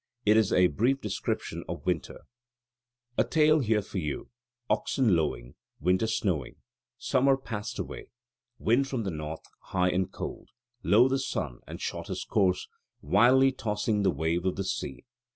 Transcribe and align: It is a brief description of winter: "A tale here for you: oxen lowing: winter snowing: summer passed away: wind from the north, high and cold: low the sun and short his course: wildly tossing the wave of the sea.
It 0.25 0.35
is 0.35 0.51
a 0.51 0.65
brief 0.65 0.99
description 0.99 1.63
of 1.69 1.85
winter: 1.85 2.21
"A 3.19 3.23
tale 3.23 3.59
here 3.59 3.83
for 3.83 3.99
you: 3.99 4.31
oxen 4.67 5.15
lowing: 5.15 5.53
winter 5.79 6.07
snowing: 6.07 6.55
summer 6.97 7.37
passed 7.37 7.77
away: 7.77 8.07
wind 8.57 8.87
from 8.87 9.03
the 9.03 9.11
north, 9.11 9.43
high 9.59 9.89
and 9.89 10.11
cold: 10.11 10.49
low 10.81 11.07
the 11.07 11.19
sun 11.19 11.59
and 11.67 11.79
short 11.79 12.07
his 12.07 12.23
course: 12.25 12.67
wildly 13.03 13.51
tossing 13.51 14.01
the 14.01 14.09
wave 14.09 14.43
of 14.43 14.55
the 14.55 14.63
sea. 14.63 15.05